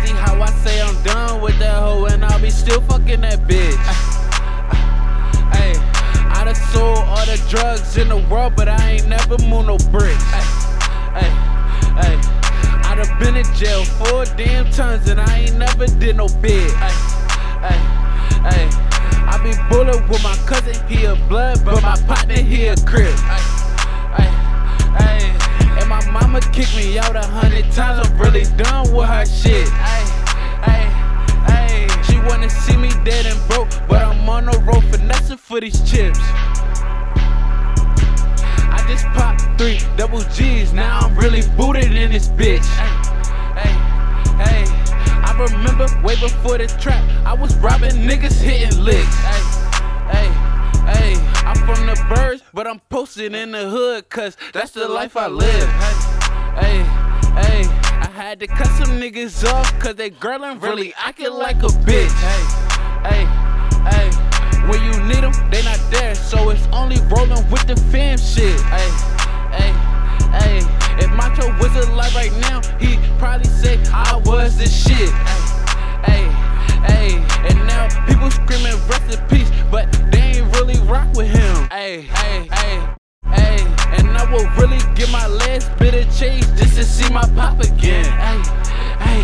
crazy 0.00 0.14
how 0.14 0.40
I 0.40 0.50
say 0.64 0.80
I'm 0.80 1.02
done 1.02 1.40
with 1.40 1.58
that 1.58 1.74
hoe 1.74 2.06
and 2.06 2.24
I'll 2.24 2.40
be 2.40 2.50
still 2.50 2.80
fucking 2.82 3.20
that 3.22 3.40
bitch. 3.40 3.76
Hey, 5.54 5.74
I 6.30 6.44
done 6.44 6.54
sold 6.54 6.98
all 6.98 7.26
the 7.26 7.42
drugs 7.48 7.96
in 7.96 8.08
the 8.08 8.16
world, 8.30 8.54
but 8.56 8.68
I 8.68 8.92
ain't 8.92 9.08
never 9.08 9.38
moved 9.38 9.66
no 9.66 9.78
bricks. 9.90 10.22
Hey, 11.12 11.30
hey, 12.00 12.16
I 12.84 12.94
done 12.96 13.18
been 13.18 13.36
in 13.36 13.54
jail 13.54 13.84
four 13.84 14.24
damn 14.36 14.70
times 14.70 15.08
and 15.08 15.20
I 15.20 15.40
ain't 15.40 15.56
never 15.56 15.86
did 15.86 16.16
no 16.16 16.28
bid. 16.40 16.70
Hey, 16.70 17.78
hey, 18.48 18.68
I 19.26 19.38
be 19.42 19.52
bullet 19.68 20.08
with 20.08 20.22
my 20.22 20.36
cousin, 20.46 20.76
he 20.88 21.04
a 21.04 21.16
blood, 21.28 21.64
but 21.64 21.82
my 21.82 21.96
partner, 22.06 22.36
he 22.36 22.66
a 22.66 22.76
crib. 22.76 23.14
Ay, 23.18 23.59
mama 26.30 26.46
kicked 26.52 26.76
me 26.76 26.96
out 26.96 27.16
a 27.16 27.26
hundred 27.26 27.64
times. 27.72 28.06
I'm 28.06 28.18
really 28.18 28.44
done 28.56 28.94
with 28.94 29.08
her 29.08 29.26
shit. 29.26 29.66
Ay, 29.72 30.04
ay, 30.62 30.86
ay. 31.48 32.02
She 32.04 32.20
wanna 32.20 32.48
see 32.48 32.76
me 32.76 32.88
dead 33.04 33.26
and 33.26 33.38
broke, 33.48 33.68
but 33.88 34.02
I'm 34.02 34.28
on 34.28 34.44
the 34.44 34.56
road 34.60 34.84
finessing 34.84 35.38
for 35.38 35.60
these 35.60 35.80
chips. 35.90 36.20
I 38.70 38.84
just 38.86 39.06
popped 39.06 39.42
three 39.58 39.80
double 39.96 40.22
G's, 40.34 40.72
now 40.72 41.00
I'm 41.00 41.16
really 41.16 41.42
booted 41.56 41.96
in 41.96 42.12
this 42.12 42.28
bitch. 42.28 42.68
I 45.22 45.46
remember 45.52 45.86
way 46.04 46.14
before 46.20 46.58
the 46.58 46.66
trap, 46.80 47.02
I 47.26 47.32
was 47.32 47.56
robbing 47.56 48.06
niggas, 48.06 48.40
hitting 48.40 48.78
licks. 48.84 49.16
Ay. 49.24 49.56
I'm 51.42 51.56
from 51.66 51.86
the 51.86 51.96
birds, 52.14 52.42
but 52.54 52.66
I'm 52.66 52.78
posted 52.90 53.34
in 53.34 53.50
the 53.50 53.68
hood, 53.68 54.08
cause 54.08 54.36
that's 54.52 54.70
the 54.70 54.86
life 54.86 55.16
I 55.16 55.26
live. 55.26 55.68
Hey, 56.58 56.82
hey, 57.38 57.64
I 58.00 58.10
had 58.12 58.40
to 58.40 58.46
cut 58.46 58.66
some 58.66 58.98
niggas 59.00 59.46
off, 59.46 59.78
cause 59.78 59.94
they 59.94 60.10
girlin' 60.10 60.58
really 60.58 60.92
acting 60.96 61.32
like 61.32 61.62
a 61.62 61.68
bitch. 61.86 62.10
Hey, 62.18 62.42
hey, 63.08 63.24
hey, 63.86 64.10
when 64.68 64.82
you 64.82 65.00
need 65.04 65.22
them, 65.22 65.32
they 65.50 65.62
not 65.62 65.80
there, 65.90 66.14
so 66.14 66.50
it's 66.50 66.66
only 66.72 66.98
rolling 67.08 67.48
with 67.50 67.66
the 67.66 67.76
fam 67.92 68.18
shit. 68.18 68.60
Hey, 68.62 68.90
hey, 69.54 69.72
hey, 70.38 70.58
if 70.98 71.10
Macho 71.12 71.46
was 71.58 71.74
alive 71.86 72.14
right 72.16 72.32
now, 72.40 72.60
he 72.78 72.98
probably 73.18 73.48
say 73.48 73.78
I 73.92 74.20
was 74.24 74.58
the 74.58 74.66
shit. 74.66 75.10
Hey, 76.04 76.26
hey, 76.90 77.24
and 77.48 77.66
now 77.66 77.86
people 78.06 78.30
screaming 78.30 78.76
rest 78.88 79.06
in 79.12 79.24
peace, 79.28 79.50
but 79.70 79.86
they 80.10 80.40
ain't 80.40 80.56
really 80.56 80.78
rock 80.80 81.08
with 81.14 81.28
him. 81.28 81.68
Hey, 81.70 82.02
hey, 82.02 82.48
hey, 82.52 82.88
hey, 83.26 83.64
and 83.96 84.08
I 84.18 84.30
will 84.32 84.48
really 84.58 84.78
get 84.94 85.10
my 85.10 85.26
of 85.26 85.49
to 86.80 86.86
see 86.86 87.12
my 87.12 87.26
pop 87.34 87.60
again. 87.60 88.06
Hey, 88.06 88.40
hey, 89.04 89.22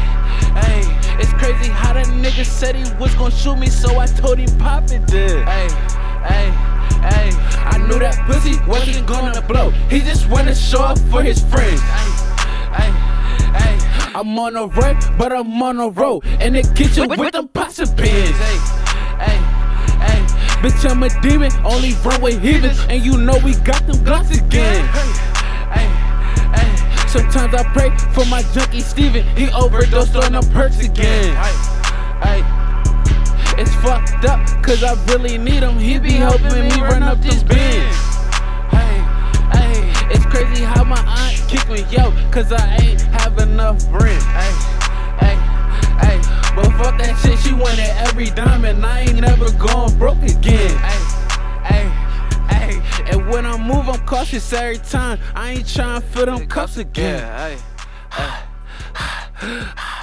hey, 0.61 1.19
it's 1.19 1.33
crazy 1.33 1.71
how 1.71 1.95
that 1.95 2.07
nigga 2.07 2.45
said 2.45 2.77
he 2.77 2.83
was 3.01 3.15
gonna 3.15 3.31
shoot 3.31 3.57
me, 3.57 3.69
so 3.69 3.99
I 3.99 4.07
told 4.07 4.37
him 4.39 4.59
pop 4.59 4.85
it 4.91 5.07
did. 5.07 5.43
Hey, 5.49 5.69
hey, 6.29 6.51
hey, 7.01 7.31
I 7.65 7.79
knew 7.89 7.99
that 7.99 8.23
pussy 8.27 8.61
wasn't 8.67 9.07
gonna 9.07 9.41
blow. 9.41 9.71
He 9.89 10.01
just 10.01 10.29
wanna 10.29 10.55
show 10.55 10.83
up 10.83 10.99
for 11.11 11.23
his 11.23 11.41
friends. 11.45 11.81
Hey, 11.81 12.11
hey, 12.77 12.93
hey, 13.59 14.13
I'm 14.15 14.39
on 14.39 14.55
a 14.57 14.67
run, 14.67 14.99
but 15.17 15.33
I'm 15.33 15.63
on 15.63 15.81
a 15.81 15.89
road 15.89 16.27
in 16.43 16.53
the 16.53 16.63
kitchen 16.75 17.09
with, 17.09 17.19
with 17.19 17.33
them 17.33 17.49
pots 17.49 17.79
and 17.79 17.97
pans. 17.97 18.37
Hey, 18.37 18.59
hey, 19.25 19.39
hey, 20.05 20.21
bitch, 20.61 20.91
I'm 20.91 21.03
a 21.03 21.09
demon, 21.23 21.53
only 21.65 21.95
run 22.05 22.21
with 22.21 22.43
heathens, 22.43 22.81
and 22.91 23.03
you 23.03 23.17
know 23.17 23.39
we 23.43 23.55
got 23.65 23.87
them 23.87 23.97
glocks 24.05 24.31
again. 24.37 25.36
Sometimes 27.09 27.55
I 27.55 27.63
pray 27.73 27.91
for 28.13 28.25
my 28.27 28.43
junkie 28.53 28.81
Steven, 28.81 29.25
he 29.37 29.49
overdosed 29.51 30.17
on 30.17 30.33
them 30.33 30.45
perks 30.51 30.81
again. 30.81 31.35
Hey, 32.23 32.43
it's 33.59 33.75
fucked 33.77 34.25
up, 34.25 34.41
cause 34.63 34.83
I 34.83 34.93
really 35.07 35.39
need 35.39 35.63
him, 35.63 35.79
he 35.79 35.99
be 35.99 36.13
helping 36.13 36.53
me 36.53 36.71
run 36.81 37.03
up 37.03 37.21
this 37.23 37.43
bin. 37.43 37.57
Hey, 38.69 39.01
hey, 39.57 39.93
it's 40.11 40.27
crazy 40.27 40.63
how 40.63 40.85
my 40.85 40.99
aunt 40.99 41.37
kicked 41.49 41.71
me 41.71 41.85
out, 41.97 42.13
cause 42.31 42.53
I 42.53 42.77
ain't 42.83 43.01
have 43.01 43.39
enough 43.39 43.83
rent. 43.91 44.23
Hey, 44.23 44.53
hey, 45.25 45.37
hey, 46.05 46.21
but 46.55 46.71
fuck 46.77 46.99
that 46.99 47.19
shit, 47.23 47.39
she 47.39 47.55
wanted 47.55 47.89
every 48.09 48.31
dime, 48.31 48.65
and 48.67 48.85
I 48.85 49.01
ain't 49.01 49.21
never 49.21 49.51
going 49.53 49.97
broke 49.99 50.23
again. 50.23 50.77
Hey, 50.79 51.06
cautious 54.17 54.51
every 54.55 54.79
time. 54.79 55.19
I 55.35 55.51
ain't 55.51 55.69
trying 55.69 56.01
to 56.01 56.07
feel 56.07 56.25
them 56.25 56.47
cuffs 56.47 56.79
again. 56.79 57.61
Hey. 58.11 58.39